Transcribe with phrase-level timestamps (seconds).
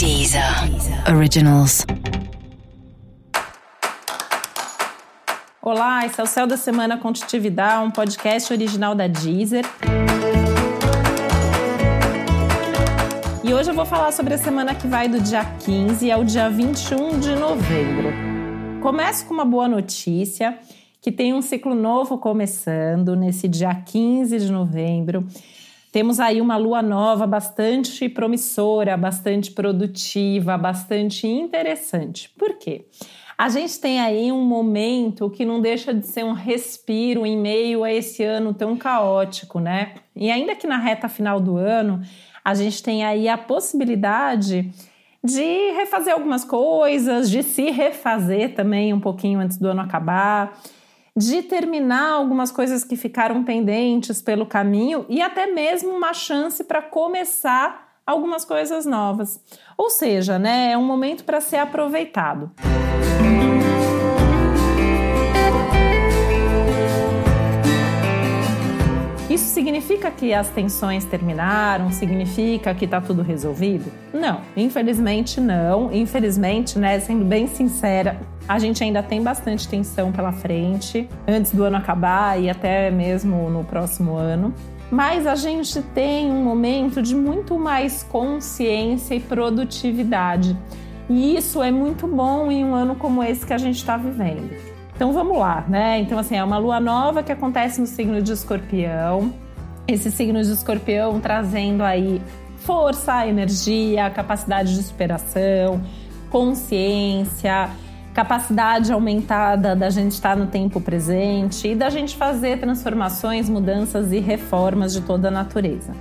[0.00, 0.42] Deezer
[1.14, 1.84] Originals.
[5.60, 9.62] Olá, esse é o Céu da Semana Contitividade, um podcast original da Deezer.
[13.44, 16.48] E hoje eu vou falar sobre a semana que vai do dia 15 ao dia
[16.48, 18.08] 21 de novembro.
[18.80, 20.58] Começo com uma boa notícia,
[21.02, 25.26] que tem um ciclo novo começando nesse dia 15 de novembro.
[25.92, 32.30] Temos aí uma lua nova bastante promissora, bastante produtiva, bastante interessante.
[32.38, 32.86] Por quê?
[33.36, 37.82] A gente tem aí um momento que não deixa de ser um respiro em meio
[37.82, 39.94] a esse ano tão caótico, né?
[40.14, 42.02] E ainda que na reta final do ano,
[42.44, 44.70] a gente tem aí a possibilidade
[45.24, 50.60] de refazer algumas coisas, de se refazer também um pouquinho antes do ano acabar
[51.16, 56.80] de terminar algumas coisas que ficaram pendentes pelo caminho e até mesmo uma chance para
[56.80, 59.40] começar algumas coisas novas.
[59.76, 62.50] Ou seja, né, é um momento para ser aproveitado.
[69.30, 71.92] Isso significa que as tensões terminaram?
[71.92, 73.92] Significa que está tudo resolvido?
[74.12, 75.92] Não, infelizmente não.
[75.92, 78.20] Infelizmente, né, sendo bem sincera,
[78.50, 83.48] a gente ainda tem bastante tensão pela frente, antes do ano acabar e até mesmo
[83.48, 84.52] no próximo ano.
[84.90, 90.56] Mas a gente tem um momento de muito mais consciência e produtividade.
[91.08, 94.50] E isso é muito bom em um ano como esse que a gente está vivendo.
[94.96, 96.00] Então vamos lá, né?
[96.00, 99.32] Então, assim, é uma lua nova que acontece no signo de escorpião.
[99.86, 102.20] Esse signo de escorpião trazendo aí
[102.56, 105.80] força, energia, capacidade de superação,
[106.30, 107.70] consciência,
[108.14, 114.18] capacidade aumentada da gente estar no tempo presente e da gente fazer transformações, mudanças e
[114.18, 115.92] reformas de toda a natureza.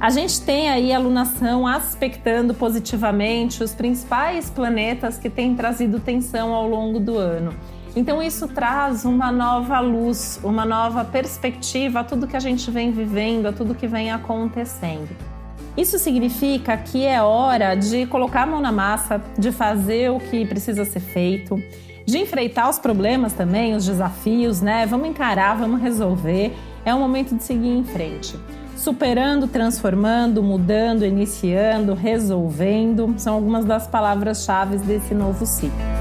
[0.00, 6.52] A gente tem aí a alunação aspectando positivamente os principais planetas que têm trazido tensão
[6.52, 7.54] ao longo do ano.
[7.94, 12.90] Então isso traz uma nova luz, uma nova perspectiva a tudo que a gente vem
[12.90, 15.31] vivendo, a tudo que vem acontecendo.
[15.76, 20.44] Isso significa que é hora de colocar a mão na massa, de fazer o que
[20.44, 21.62] precisa ser feito,
[22.04, 24.84] de enfrentar os problemas também, os desafios, né?
[24.86, 26.54] Vamos encarar, vamos resolver.
[26.84, 28.36] É o momento de seguir em frente.
[28.76, 35.91] Superando, transformando, mudando, iniciando, resolvendo são algumas das palavras-chave desse novo ciclo.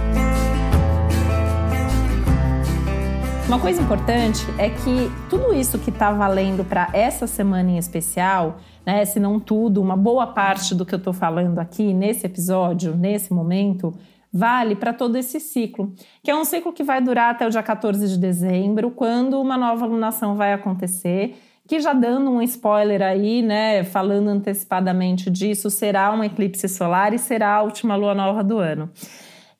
[3.51, 8.59] Uma coisa importante é que tudo isso que está valendo para essa semana em especial,
[8.85, 12.95] né, se não tudo, uma boa parte do que eu estou falando aqui nesse episódio,
[12.95, 13.94] nesse momento,
[14.31, 17.61] vale para todo esse ciclo, que é um ciclo que vai durar até o dia
[17.61, 21.35] 14 de dezembro, quando uma nova lunação vai acontecer.
[21.67, 27.19] Que já dando um spoiler aí, né, falando antecipadamente disso, será um eclipse solar e
[27.19, 28.90] será a última lua nova do ano.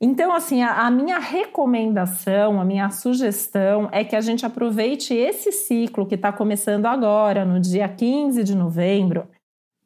[0.04, 5.52] Então, assim, a, a, minha recomendação, a minha sugestão é que a gente aproveite esse
[5.52, 9.28] ciclo que está começando agora, no dia 15 de novembro,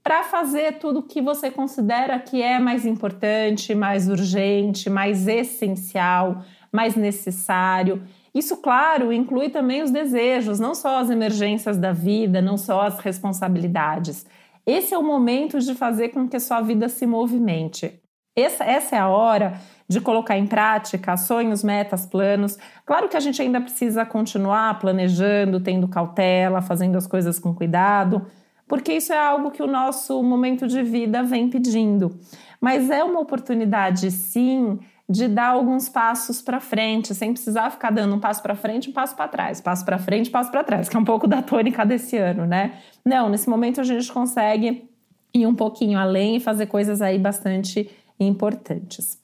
[0.02, 6.46] para fazer tudo o que você considera que é mais importante, mais urgente, mais essencial,
[6.72, 8.02] mais necessário.
[8.34, 13.00] Isso, claro, inclui também os desejos, não só as emergências da vida, não só as
[13.00, 14.26] responsabilidades.
[14.66, 18.00] Esse é o momento de fazer com que sua vida se movimente.
[18.38, 22.58] Essa, essa é a hora de colocar em prática sonhos, metas, planos.
[22.86, 28.26] Claro que a gente ainda precisa continuar planejando, tendo cautela, fazendo as coisas com cuidado,
[28.68, 32.18] porque isso é algo que o nosso momento de vida vem pedindo.
[32.60, 38.16] Mas é uma oportunidade, sim, de dar alguns passos para frente, sem precisar ficar dando
[38.16, 40.98] um passo para frente, um passo para trás, passo para frente, passo para trás, que
[40.98, 42.80] é um pouco da tônica desse ano, né?
[43.06, 44.90] Não, nesse momento a gente consegue
[45.32, 47.88] ir um pouquinho além e fazer coisas aí bastante
[48.20, 49.24] importantes.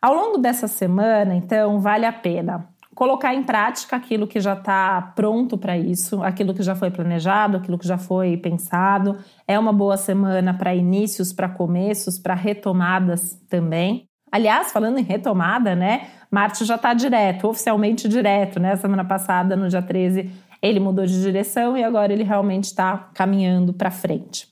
[0.00, 5.12] Ao longo dessa semana, então, vale a pena colocar em prática aquilo que já está
[5.14, 9.18] pronto para isso, aquilo que já foi planejado, aquilo que já foi pensado.
[9.46, 14.08] É uma boa semana para inícios, para começos, para retomadas também.
[14.32, 16.08] Aliás, falando em retomada, né?
[16.30, 18.74] Marte já está direto, oficialmente direto, né?
[18.76, 20.30] Semana passada, no dia 13,
[20.62, 24.48] ele mudou de direção e agora ele realmente está caminhando para frente.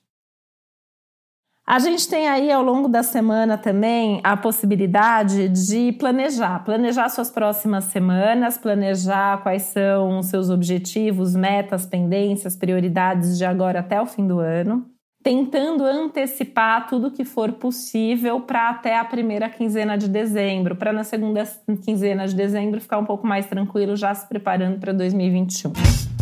[1.66, 7.30] A gente tem aí ao longo da semana também a possibilidade de planejar, planejar suas
[7.30, 14.04] próximas semanas, planejar quais são os seus objetivos, metas, pendências, prioridades de agora até o
[14.04, 14.84] fim do ano,
[15.22, 21.02] tentando antecipar tudo que for possível para até a primeira quinzena de dezembro, para na
[21.02, 21.44] segunda
[21.82, 26.13] quinzena de dezembro ficar um pouco mais tranquilo, já se preparando para 2021.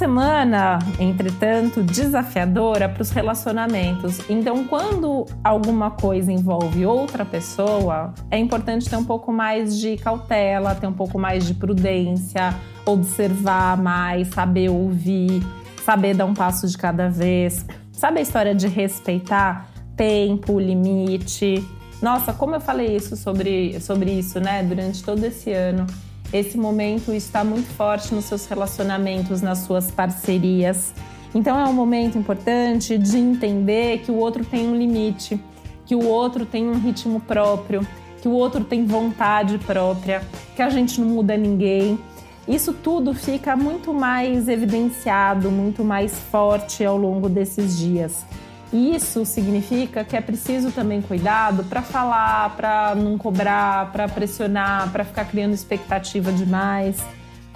[0.00, 4.18] Semana, entretanto, desafiadora para os relacionamentos.
[4.30, 10.74] Então, quando alguma coisa envolve outra pessoa, é importante ter um pouco mais de cautela,
[10.74, 12.54] ter um pouco mais de prudência,
[12.86, 15.42] observar mais, saber ouvir,
[15.84, 17.66] saber dar um passo de cada vez.
[17.92, 19.68] Sabe a história de respeitar
[19.98, 21.62] tempo, limite?
[22.00, 25.86] Nossa, como eu falei isso sobre, sobre isso, né, durante todo esse ano.
[26.32, 30.94] Esse momento está muito forte nos seus relacionamentos, nas suas parcerias.
[31.34, 35.40] Então é um momento importante de entender que o outro tem um limite,
[35.84, 37.86] que o outro tem um ritmo próprio,
[38.22, 40.22] que o outro tem vontade própria,
[40.54, 41.98] que a gente não muda ninguém.
[42.46, 48.24] Isso tudo fica muito mais evidenciado, muito mais forte ao longo desses dias.
[48.72, 55.04] Isso significa que é preciso também cuidado para falar, para não cobrar, para pressionar, para
[55.04, 57.04] ficar criando expectativa demais.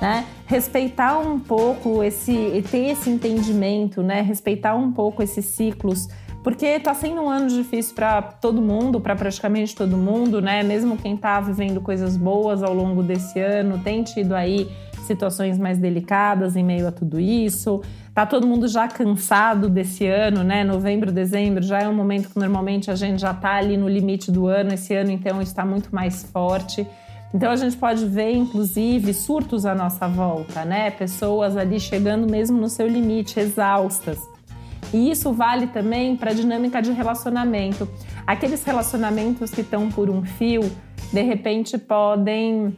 [0.01, 0.27] Né?
[0.47, 4.23] Respeitar um pouco esse, ter esse entendimento, né?
[4.23, 6.09] Respeitar um pouco esses ciclos,
[6.43, 10.65] porque está sendo um ano difícil para todo mundo, para praticamente todo mundo, né?
[10.65, 14.69] Mesmo quem está vivendo coisas boas ao longo desse ano, tem tido aí
[15.05, 17.81] situações mais delicadas em meio a tudo isso.
[18.15, 20.63] Tá todo mundo já cansado desse ano, né?
[20.63, 24.31] Novembro, dezembro já é um momento que normalmente a gente já tá ali no limite
[24.31, 24.73] do ano.
[24.73, 26.87] Esse ano, então, está muito mais forte.
[27.35, 30.93] Então a gente pode ver, inclusive, surtos à nossa volta, né?
[30.93, 34.21] Pessoas ali chegando mesmo no seu limite, exaustas.
[34.93, 37.89] E isso vale também para a dinâmica de relacionamento.
[38.25, 40.63] Aqueles relacionamentos que estão por um fio,
[41.13, 42.73] de repente podem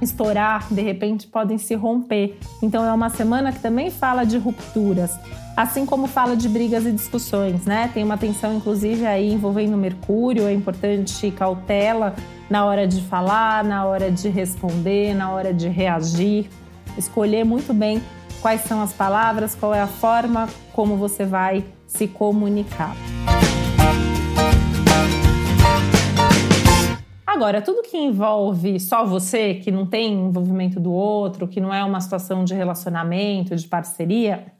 [0.00, 2.38] estourar, de repente podem se romper.
[2.62, 5.18] Então é uma semana que também fala de rupturas,
[5.56, 7.90] assim como fala de brigas e discussões, né?
[7.92, 12.14] Tem uma tensão inclusive aí envolvendo Mercúrio, é importante cautela
[12.48, 16.48] na hora de falar, na hora de responder, na hora de reagir,
[16.96, 18.02] escolher muito bem
[18.40, 22.94] quais são as palavras, qual é a forma como você vai se comunicar.
[27.38, 31.84] Agora, tudo que envolve só você, que não tem envolvimento do outro, que não é
[31.84, 34.52] uma situação de relacionamento, de parceria,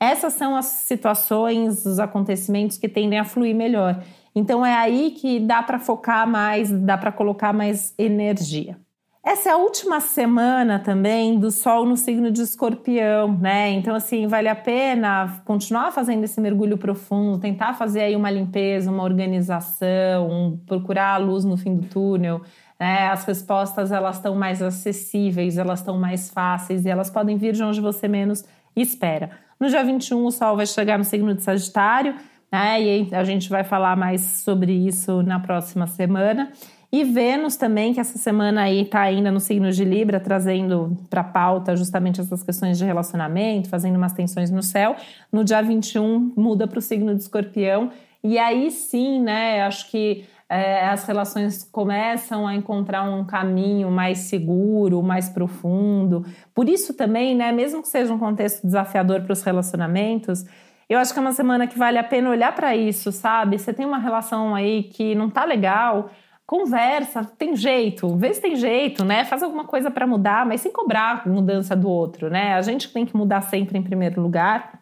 [0.00, 4.02] essas são as situações, os acontecimentos que tendem a fluir melhor.
[4.34, 8.83] Então é aí que dá para focar mais, dá para colocar mais energia.
[9.24, 13.70] Essa é a última semana também do Sol no signo de Escorpião, né?
[13.70, 18.90] Então, assim, vale a pena continuar fazendo esse mergulho profundo, tentar fazer aí uma limpeza,
[18.90, 22.42] uma organização, procurar a luz no fim do túnel.
[22.78, 23.08] Né?
[23.08, 27.62] As respostas elas estão mais acessíveis, elas estão mais fáceis e elas podem vir de
[27.62, 28.44] onde você menos
[28.76, 29.30] espera.
[29.58, 32.14] No dia 21, o Sol vai chegar no signo de Sagitário,
[32.52, 32.82] né?
[32.82, 36.52] E a gente vai falar mais sobre isso na próxima semana.
[36.94, 41.24] E Vênus também, que essa semana aí está ainda no signo de Libra, trazendo para
[41.24, 44.94] pauta justamente essas questões de relacionamento, fazendo umas tensões no céu.
[45.32, 47.90] No dia 21 muda para o signo de Escorpião.
[48.22, 54.18] E aí sim, né, acho que é, as relações começam a encontrar um caminho mais
[54.18, 56.24] seguro, mais profundo.
[56.54, 60.44] Por isso também, né, mesmo que seja um contexto desafiador para os relacionamentos,
[60.88, 63.58] eu acho que é uma semana que vale a pena olhar para isso, sabe?
[63.58, 66.10] Você tem uma relação aí que não tá legal,
[66.46, 69.24] conversa, tem jeito, vê se tem jeito, né?
[69.24, 72.54] Faz alguma coisa para mudar, mas sem cobrar mudança do outro, né?
[72.54, 74.80] A gente tem que mudar sempre em primeiro lugar.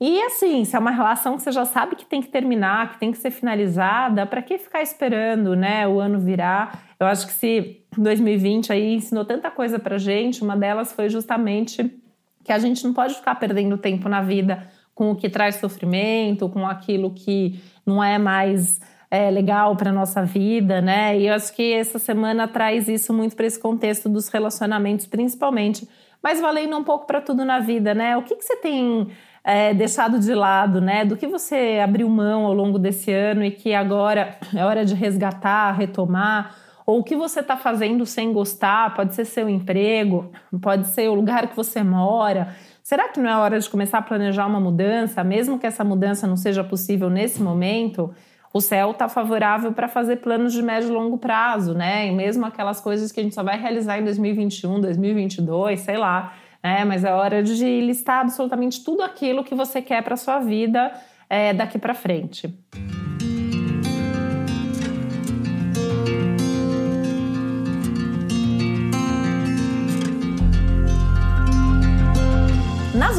[0.00, 2.98] E assim, se é uma relação que você já sabe que tem que terminar, que
[2.98, 6.86] tem que ser finalizada, para que ficar esperando, né, o ano virar?
[6.98, 12.00] Eu acho que se 2020 aí ensinou tanta coisa pra gente, uma delas foi justamente
[12.42, 16.48] que a gente não pode ficar perdendo tempo na vida com o que traz sofrimento,
[16.48, 18.80] com aquilo que não é mais
[19.10, 21.18] é, legal para nossa vida, né?
[21.18, 25.88] E eu acho que essa semana traz isso muito para esse contexto dos relacionamentos, principalmente,
[26.22, 28.16] mas valendo um pouco para tudo na vida, né?
[28.16, 29.08] O que, que você tem
[29.42, 31.04] é, deixado de lado, né?
[31.04, 34.94] Do que você abriu mão ao longo desse ano e que agora é hora de
[34.94, 36.54] resgatar, retomar?
[36.86, 38.94] Ou o que você está fazendo sem gostar?
[38.94, 42.54] Pode ser seu emprego, pode ser o lugar que você mora.
[42.82, 46.26] Será que não é hora de começar a planejar uma mudança, mesmo que essa mudança
[46.26, 48.12] não seja possível nesse momento?
[48.52, 52.08] O céu está favorável para fazer planos de médio e longo prazo, né?
[52.08, 56.34] E mesmo aquelas coisas que a gente só vai realizar em 2021, 2022, sei lá,
[56.62, 56.84] né?
[56.84, 60.92] Mas é hora de listar absolutamente tudo aquilo que você quer para sua vida
[61.28, 62.52] é, daqui para frente.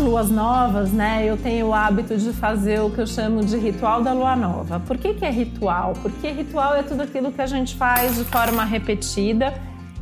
[0.02, 4.02] Luas novas, né, eu tenho o hábito de fazer o que eu chamo de ritual
[4.02, 4.80] da lua nova.
[4.80, 5.94] Por que, que é ritual?
[6.02, 9.54] Porque ritual é tudo aquilo que a gente faz de forma repetida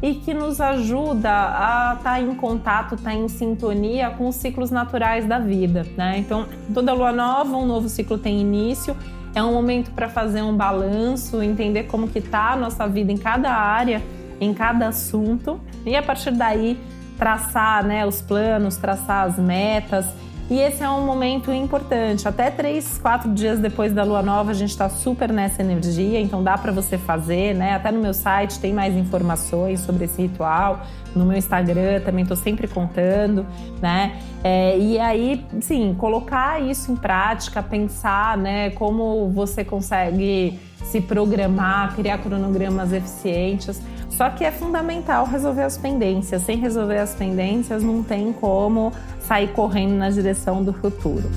[0.01, 4.35] e que nos ajuda a estar tá em contato, estar tá em sintonia com os
[4.35, 6.17] ciclos naturais da vida, né?
[6.17, 8.95] Então, toda lua nova, um novo ciclo tem início.
[9.35, 13.17] É um momento para fazer um balanço, entender como que tá a nossa vida em
[13.17, 14.01] cada área,
[14.39, 16.79] em cada assunto e a partir daí
[17.19, 20.07] traçar, né, os planos, traçar as metas
[20.49, 22.27] e esse é um momento importante.
[22.27, 26.41] Até três, quatro dias depois da lua nova, a gente está super nessa energia, então
[26.41, 27.75] dá para você fazer, né?
[27.75, 30.81] Até no meu site tem mais informações sobre esse ritual.
[31.15, 33.45] No meu Instagram também estou sempre contando,
[33.79, 34.19] né?
[34.43, 38.71] É, e aí, sim, colocar isso em prática, pensar, né?
[38.71, 43.79] Como você consegue se programar, criar cronogramas eficientes.
[44.09, 46.41] Só que é fundamental resolver as pendências.
[46.41, 51.29] Sem resolver as pendências, não tem como sair correndo na direção do futuro.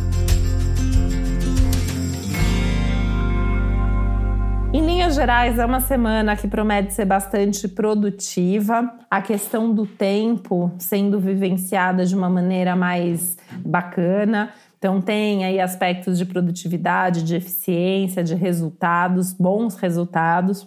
[4.74, 8.90] Em linhas gerais, é uma semana que promete ser bastante produtiva.
[9.10, 14.48] A questão do tempo sendo vivenciada de uma maneira mais bacana.
[14.78, 20.66] Então, tem aí aspectos de produtividade, de eficiência, de resultados, bons resultados.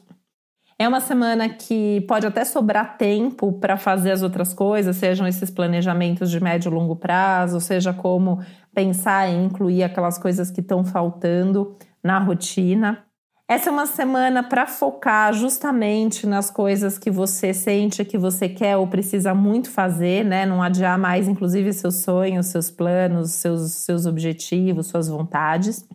[0.77, 5.50] É uma semana que pode até sobrar tempo para fazer as outras coisas, sejam esses
[5.50, 10.84] planejamentos de médio e longo prazo, seja como pensar em incluir aquelas coisas que estão
[10.84, 13.05] faltando na rotina.
[13.48, 18.75] Essa é uma semana para focar justamente nas coisas que você sente que você quer
[18.75, 20.46] ou precisa muito fazer, né?
[20.46, 25.88] Não adiar mais, inclusive, seus sonhos, seus planos, seus, seus objetivos, suas vontades.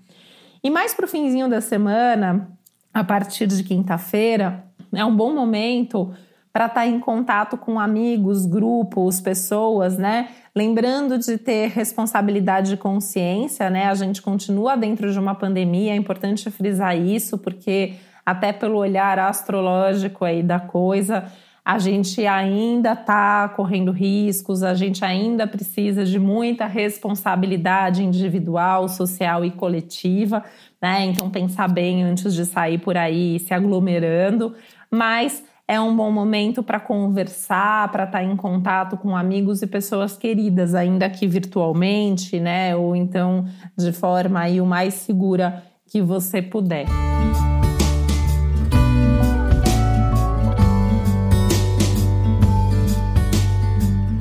[0.64, 2.48] E mais para o finzinho da semana,
[2.94, 6.12] a partir de quinta-feira, é um bom momento
[6.52, 10.28] para estar tá em contato com amigos, grupos, pessoas, né?
[10.54, 13.86] Lembrando de ter responsabilidade de consciência, né?
[13.86, 17.94] A gente continua dentro de uma pandemia, é importante frisar isso, porque
[18.26, 21.24] até pelo olhar astrológico aí da coisa,
[21.64, 29.44] a gente ainda está correndo riscos, a gente ainda precisa de muita responsabilidade individual, social
[29.44, 30.42] e coletiva,
[30.82, 31.04] né?
[31.04, 34.54] Então pensar bem antes de sair por aí se aglomerando
[34.90, 39.68] mas é um bom momento para conversar, para estar tá em contato com amigos e
[39.68, 42.74] pessoas queridas, ainda que virtualmente, né?
[42.74, 43.44] Ou então
[43.78, 46.86] de forma aí o mais segura que você puder.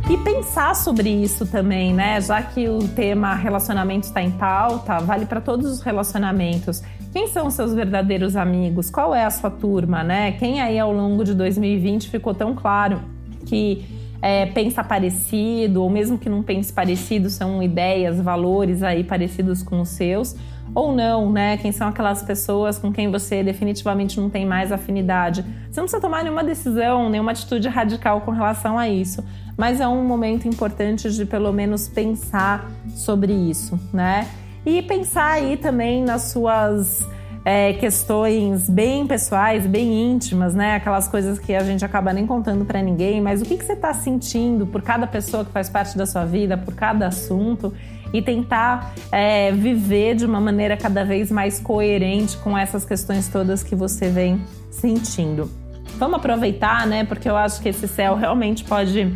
[0.08, 2.22] E pensar sobre isso também, né?
[2.22, 6.84] Já que o tema relacionamento está em pauta, vale para todos os relacionamentos.
[7.12, 8.89] Quem são os seus verdadeiros amigos?
[8.89, 10.34] Qual é a sua turma, né?
[10.34, 13.01] Quem aí ao longo de 2020 ficou tão claro
[13.46, 13.84] que
[14.22, 19.82] é, pensa parecido, ou mesmo que não pense parecido, são ideias, valores aí parecidos com
[19.82, 20.36] os seus,
[20.75, 21.58] ou não, né?
[21.58, 25.42] Quem são aquelas pessoas com quem você definitivamente não tem mais afinidade.
[25.42, 29.24] Você não precisa tomar nenhuma decisão, nenhuma atitude radical com relação a isso,
[29.58, 34.28] mas é um momento importante de pelo menos pensar sobre isso, né?
[34.66, 37.08] E pensar aí também nas suas
[37.46, 40.75] é, questões bem pessoais, bem íntimas, né?
[40.75, 43.74] Aquelas coisas que a gente acaba nem contando para ninguém, mas o que, que você
[43.74, 47.74] está sentindo por cada pessoa que faz parte da sua vida, por cada assunto
[48.13, 53.63] e tentar é, viver de uma maneira cada vez mais coerente com essas questões todas
[53.63, 55.50] que você vem sentindo.
[55.98, 57.04] Vamos aproveitar, né?
[57.04, 59.13] Porque eu acho que esse céu realmente pode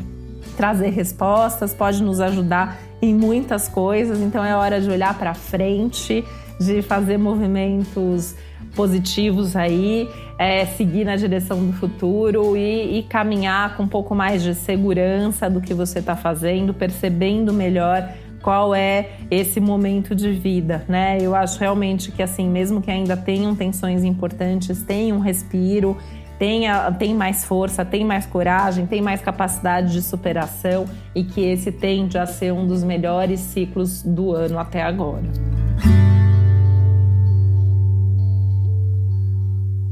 [0.57, 6.23] trazer respostas, pode nos ajudar em muitas coisas, então é hora de olhar para frente,
[6.57, 8.33] de fazer movimentos
[8.73, 14.41] positivos aí, é, seguir na direção do futuro e, e, caminhar com um pouco mais
[14.41, 18.09] de segurança do que você está fazendo, percebendo melhor
[18.41, 21.17] qual é esse momento de vida, né?
[21.19, 25.97] Eu acho realmente que assim, mesmo que ainda tenham tensões importantes, tenham um respiro
[26.43, 30.83] tenha, tem mais força, tem mais coragem, tem mais capacidade de superação
[31.15, 35.23] e que esse tende a ser um dos melhores ciclos do ano até agora.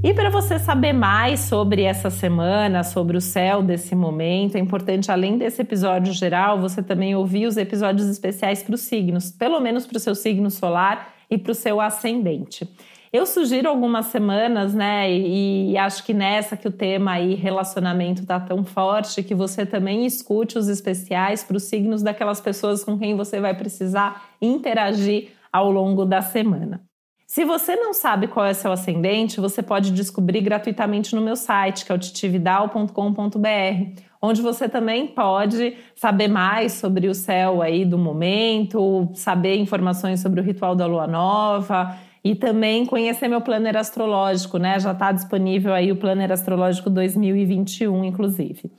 [0.04, 5.10] E para você saber mais sobre essa semana, sobre o céu desse momento, é importante,
[5.10, 9.88] além desse episódio geral, você também ouvir os episódios especiais para os signos, pelo menos
[9.88, 12.68] para o seu signo solar e para o seu ascendente.
[13.14, 15.12] Eu sugiro algumas semanas, né?
[15.12, 19.66] E, e, acho que nessa que o tema aí relacionamento tá tão forte, que você
[19.66, 25.32] também escute os especiais para os signos daquelas pessoas com quem você vai precisar interagir
[25.52, 26.82] ao longo da semana.
[27.28, 31.86] Se você não sabe qual é seu ascendente, você pode descobrir gratuitamente no meu site,
[31.86, 37.98] que é o titividal.com.br, onde você também pode saber mais sobre o céu aí do
[37.98, 44.58] momento, saber informações sobre o ritual da lua nova e também conhecer meu planner astrológico,
[44.58, 44.80] né?
[44.80, 48.72] Já está disponível aí o planner astrológico 2021, inclusive.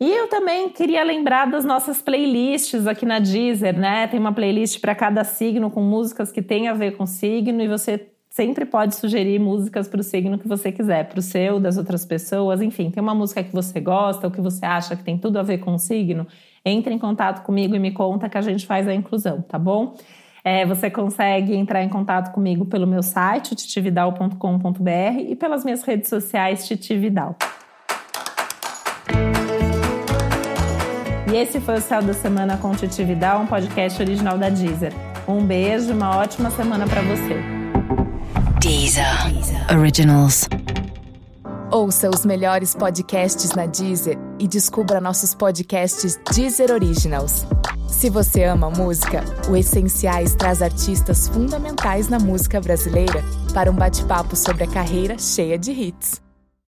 [0.00, 4.08] E eu também queria lembrar das nossas playlists aqui na Deezer, né?
[4.08, 7.68] Tem uma playlist para cada signo com músicas que tem a ver com signo e
[7.68, 11.76] você sempre pode sugerir músicas para o signo que você quiser, para o seu, das
[11.76, 15.18] outras pessoas, enfim, tem uma música que você gosta ou que você acha que tem
[15.18, 16.26] tudo a ver com o signo,
[16.64, 19.94] entre em contato comigo e me conta que a gente faz a inclusão, tá bom?
[20.44, 26.08] É, você consegue entrar em contato comigo pelo meu site, titividal.com.br e pelas minhas redes
[26.08, 27.36] sociais, Titividal.
[31.32, 34.92] E esse foi o Céu da Semana com Titi Vidal, um podcast original da Deezer.
[35.26, 37.40] Um beijo, uma ótima semana para você.
[38.60, 39.32] Deezer.
[39.32, 40.46] Deezer Originals.
[41.70, 47.46] Ouça os melhores podcasts na Deezer e descubra nossos podcasts Deezer Originals.
[48.02, 53.22] Se você ama música, o Essenciais traz artistas fundamentais na música brasileira
[53.54, 56.21] para um bate-papo sobre a carreira cheia de hits.